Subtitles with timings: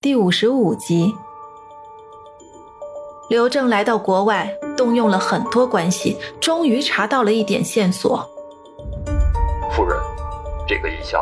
[0.00, 1.12] 第五十五集，
[3.28, 8.24] 刘正来到国外，动用了很多关系，终于查到了一点线索。
[9.72, 9.98] 夫人，
[10.68, 11.18] 这个一下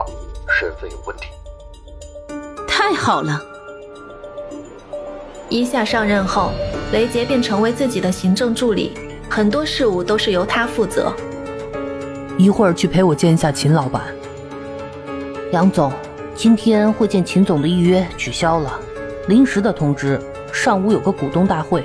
[0.60, 1.28] 身份有问题。
[2.68, 3.40] 太好了！
[5.48, 6.50] 一下上任后，
[6.92, 8.92] 雷杰便成为自己的行政助理，
[9.30, 11.10] 很多事务都是由他负责。
[12.36, 14.02] 一会儿去陪我见一下秦老板。
[15.50, 15.90] 杨总。
[16.36, 18.78] 今天会见秦总的预约取消了，
[19.26, 20.20] 临时的通知。
[20.52, 21.82] 上午有个股东大会。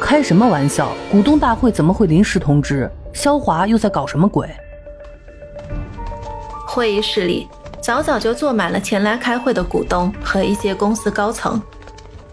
[0.00, 0.92] 开什么玩笑？
[1.10, 2.88] 股东大会怎么会临时通知？
[3.12, 4.48] 肖华又在搞什么鬼？
[6.64, 7.48] 会议室里
[7.82, 11.60] 早早就坐满了前来开会的股东和一些公司高层。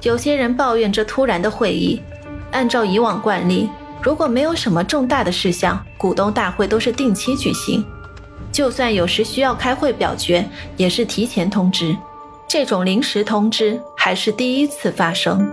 [0.04, 1.99] 有些人抱怨这突然的会议。
[2.52, 3.68] 按照以往惯例，
[4.02, 7.84] 如果没有什么重大的事项，股东大会都是定期举行。
[8.58, 10.44] 就算有时需要开会表决，
[10.78, 11.96] 也是提前通知。
[12.48, 15.48] 这种临时通知还是第一次发生。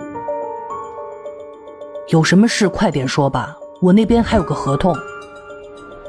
[2.08, 4.96] 有什么事快点说吧，我那边还有个合同。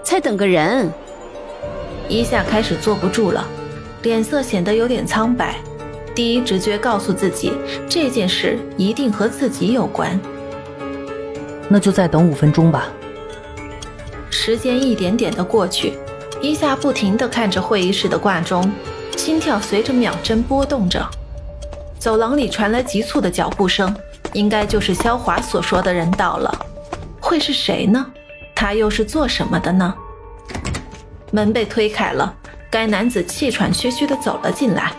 [0.04, 0.90] 在等个人。
[2.08, 3.46] 一下开始坐不住了，
[4.04, 5.58] 脸色显得有点苍白。
[6.16, 7.52] 第一直觉告诉自己，
[7.90, 10.18] 这件事一定和自己有关。
[11.68, 12.88] 那就再等五分钟吧。
[14.30, 15.92] 时间一点点的过去。
[16.46, 18.72] 一下不停地看着会议室的挂钟，
[19.18, 21.06] 心跳随着秒针波动着。
[21.98, 23.96] 走廊里传来急促的脚步声，
[24.34, 26.54] 应该就是肖华所说的人到了。
[27.20, 28.06] 会是谁呢？
[28.54, 29.94] 他又是做什么的呢？
[31.32, 32.34] 门被推开了，
[32.70, 34.92] 该男子气喘吁吁地走了进来，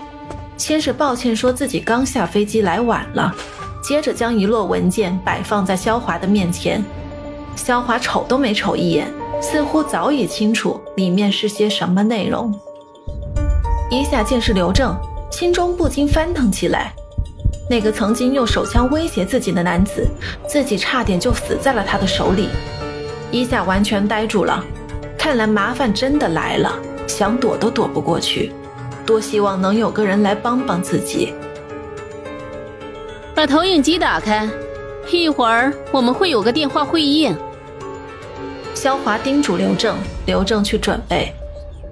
[0.56, 3.34] 先是抱歉说自己刚下飞机来晚了，
[3.82, 6.84] 接着将一摞文件摆放在肖华的面前。
[7.54, 9.06] 肖华瞅都没瞅一眼。
[9.40, 12.52] 似乎早已清楚里面是些什么内容。
[13.90, 14.96] 一下见是刘正，
[15.30, 16.92] 心中不禁翻腾起来。
[17.68, 20.06] 那个曾经用手枪威胁自己的男子，
[20.48, 22.48] 自己差点就死在了他的手里。
[23.30, 24.64] 一下完全呆住了，
[25.18, 26.72] 看来麻烦真的来了，
[27.06, 28.52] 想躲都躲不过去。
[29.04, 31.32] 多希望能有个人来帮帮自己。
[33.34, 34.48] 把投影机打开，
[35.10, 37.32] 一会儿我们会有个电话会议。
[38.86, 41.34] 肖华叮嘱刘正，刘正去准备。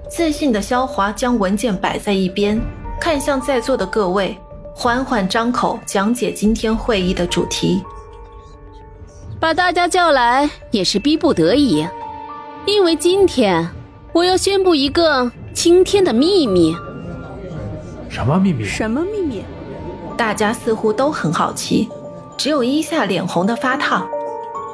[0.09, 2.57] 自信的肖华将文件摆在一边，
[3.01, 4.37] 看向在座的各位，
[4.73, 7.83] 缓缓张口讲解今天会议的主题。
[9.41, 11.85] 把大家叫来也是逼不得已，
[12.65, 13.67] 因为今天
[14.13, 16.73] 我要宣布一个惊天的秘密。
[18.07, 18.63] 什么秘密？
[18.63, 19.43] 什么秘密？
[20.15, 21.89] 大家似乎都很好奇，
[22.37, 24.07] 只有伊夏脸红的发烫。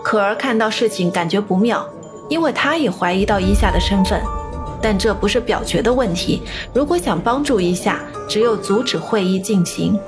[0.03, 1.83] 可儿看到事情，感觉不妙。
[2.31, 4.21] 因为他也怀疑到伊夏的身份，
[4.81, 6.41] 但这不是表决的问题。
[6.73, 9.99] 如果想帮助一夏，只有阻止会议进行。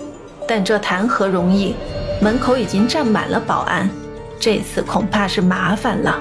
[0.47, 1.75] 但这谈何容易？
[2.21, 3.89] 门口已经站满了保安，
[4.39, 6.17] 这次恐怕是麻烦了。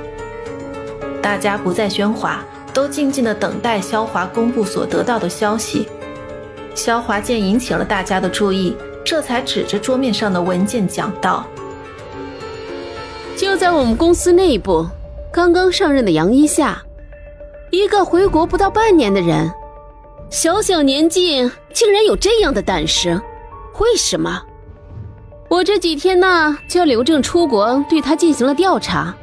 [1.23, 2.43] 大家不再喧哗，
[2.75, 5.87] 都静静的等待肖华公布所得到的消息。
[6.75, 11.47] 肖华见引起了大家的注意，这才指着桌面上的文件讲道
[13.39, 14.85] ：“就在我们公司内部。”
[15.33, 16.83] 刚刚上任的杨一夏，
[17.71, 19.51] 一个回国不到半年的人，
[20.29, 23.19] 小小年纪竟然有这样的胆识，
[23.81, 24.43] 为什么？
[25.49, 29.15] 我这几天呢，叫刘正出国对他进行了调查，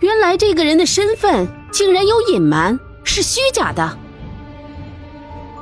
[0.00, 3.98] 原来这个人的身份竟然有隐瞒，是虚假的。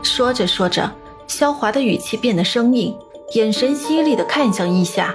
[0.03, 0.91] 说着说着，
[1.29, 2.93] 萧华的语气变得生硬，
[3.35, 5.15] 眼神犀利的看向一夏。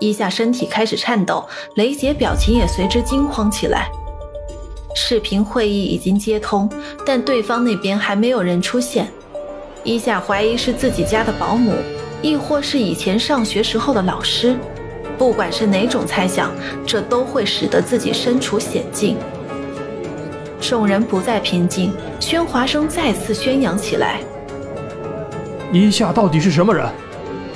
[0.00, 3.88] 一夏身体开始颤抖，雷杰表情也随之惊慌起来。
[4.96, 6.68] 视频会议已经接通，
[7.06, 9.06] 但对方那边还没有人出现。
[9.84, 11.74] 一夏怀疑是自己家的保姆，
[12.22, 14.56] 亦或是以前上学时候的老师。
[15.18, 16.50] 不管是哪种猜想，
[16.86, 19.18] 这都会使得自己身处险境。
[20.60, 24.20] 众人不再平静，喧哗声再次宣扬起来。
[25.70, 26.88] 一夏到底是什么人？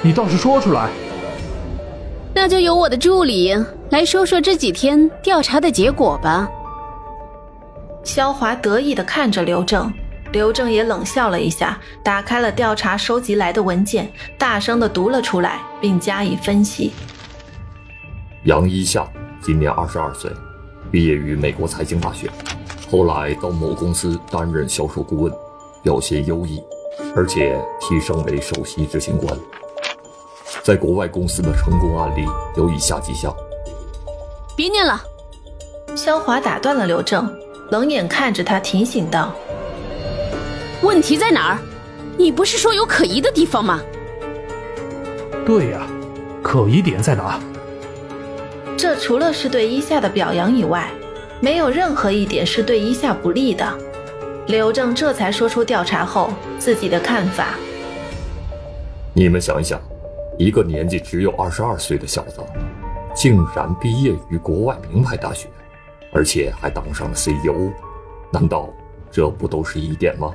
[0.02, 0.90] 你倒是说出来。
[2.44, 3.56] 那就由我的助理
[3.88, 6.46] 来说说这几天调查的结果吧。
[8.02, 9.90] 肖华得意地看着刘正，
[10.30, 16.92] 刘正也冷笑了一下，打开了调查收集来的文件，大声地读了出来，并加以分析。
[18.42, 19.08] 杨一夏
[19.40, 20.30] 今年二十二岁，
[20.90, 22.28] 毕业于美国财经大学，
[22.90, 25.32] 后来到某公司担任销售顾问，
[25.82, 26.62] 表现优异，
[27.16, 29.34] 而且提升为首席执行官。
[30.64, 32.24] 在国外公司的成功案例
[32.56, 33.36] 有以下几项。
[34.56, 34.98] 别念了，
[35.94, 37.30] 肖华打断了刘正，
[37.70, 39.34] 冷眼看着他，提醒道
[40.80, 41.58] ：“问题在哪儿？
[42.16, 43.82] 你不是说有可疑的地方吗？”
[45.44, 45.86] 对呀，
[46.42, 47.38] 可疑点在哪？
[48.74, 50.90] 这除了是对伊夏的表扬以外，
[51.40, 53.70] 没有任何一点是对伊夏不利的。
[54.46, 57.48] 刘正这才说出调查后自己的看法。
[59.12, 59.78] 你们想一想，
[60.36, 62.40] 一个年纪只有二十二岁的小子，
[63.14, 65.48] 竟然毕业于国外名牌大学，
[66.12, 67.70] 而且还当上了 CEO，
[68.32, 68.68] 难道
[69.10, 70.34] 这不都是疑点吗？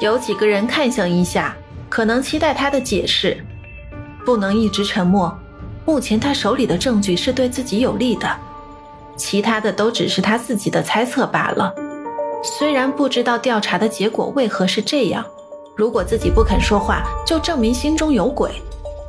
[0.00, 1.56] 有几个人看向伊夏，
[1.88, 3.44] 可能期待他的解释。
[4.24, 5.36] 不能一直沉默。
[5.86, 8.30] 目前他手里的证据是对自己有利的，
[9.16, 11.74] 其他的都只是他自己的猜测罢了。
[12.44, 15.24] 虽然不知道调查的结果为何是这样，
[15.78, 18.50] 如果自己不肯说话，就证明心中有鬼，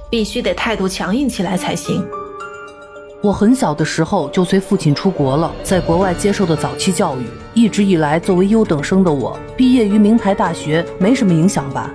[0.08, 2.08] 必须得态度强硬起来才行。
[3.22, 7.26] 我很小的时候就随父亲出国了，在国外接受的早期教育，
[7.56, 11.92] 一直以来作为优等生的我，毕业于名牌大学没什么影响吧。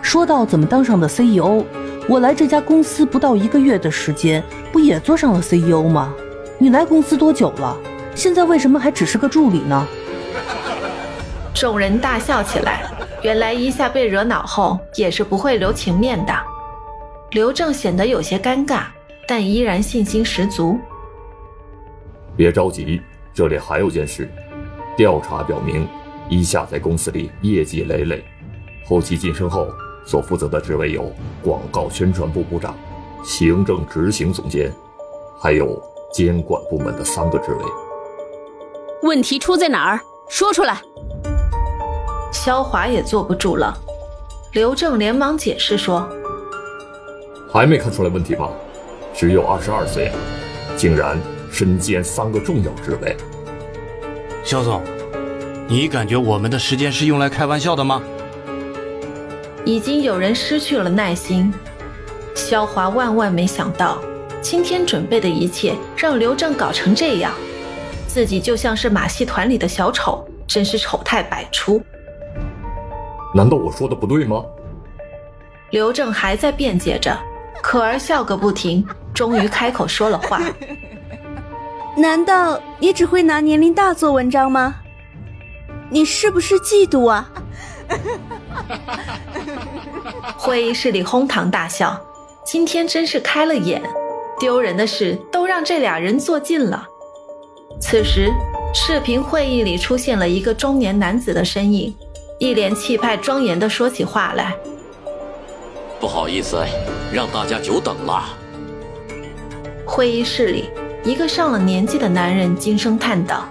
[0.00, 1.62] 说到怎么当上的 CEO。
[2.08, 6.14] 我来这家公司不到一个月的时间，不也做上了 CEO 吗？
[6.56, 7.76] 你来公司多久了？
[8.14, 9.86] 现在为什么还只是个助理呢？
[11.54, 12.90] 众人大笑起来。
[13.22, 16.32] 原来一下被惹恼后也是不会留情面的。
[17.30, 18.84] 刘正显得有些尴尬，
[19.26, 20.78] 但依然信心十足。
[22.36, 23.00] 别着急，
[23.34, 24.30] 这里还有件事。
[24.96, 25.86] 调查表明，
[26.28, 28.24] 一夏在公司里业绩累累，
[28.86, 29.66] 后期晋升后。
[30.06, 31.12] 所负责的职位有
[31.42, 32.74] 广告宣传部部长、
[33.22, 34.72] 行政执行总监，
[35.38, 35.78] 还有
[36.14, 37.62] 监管部门的三个职位。
[39.02, 40.00] 问题出在哪儿？
[40.30, 40.80] 说出来。
[42.30, 43.76] 肖华也坐不住了，
[44.52, 46.08] 刘正连忙解释说
[47.50, 48.50] ：“还没看出来问题吧？
[49.14, 50.12] 只有二十二岁，
[50.76, 51.18] 竟然
[51.50, 53.16] 身兼三个重要职位。”
[54.44, 54.82] 肖总，
[55.66, 58.02] 你感觉我们的时间是用来开玩笑的吗？
[59.64, 61.52] 已经有人失去了耐心。
[62.34, 63.98] 萧华万万没想到，
[64.40, 67.32] 今天准备的一切让刘正搞成这样，
[68.06, 71.82] 自己就像是马戏团里的小丑，真是丑态百出。
[73.34, 74.42] 难道我说的不对吗？
[75.70, 77.16] 刘正还在辩解着，
[77.62, 80.40] 可儿笑个不停，终于开口说了话
[81.96, 84.76] ：“难道你只会拿年龄大做文章吗？
[85.90, 87.30] 你是不是嫉妒啊？”
[90.36, 92.00] 会议室里哄堂大笑，
[92.44, 93.82] 今天真是开了眼，
[94.38, 96.88] 丢人的事都让这俩人做尽了。
[97.80, 98.30] 此时，
[98.72, 101.94] 视频会议里出现了一个中年男子的身影，
[102.38, 104.56] 一脸气派庄严地说起话来
[105.98, 106.64] ：“不好意思，
[107.12, 108.28] 让大家久等了。”
[109.84, 110.70] 会议室里，
[111.02, 113.48] 一个上了年纪的男人惊声叹道：“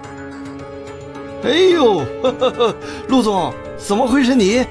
[1.44, 2.02] 哎呦，
[3.08, 4.64] 陆总，怎么会是你？”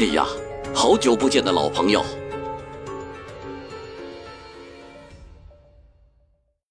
[0.00, 0.26] 哎呀，
[0.74, 2.04] 好久不见的老朋友。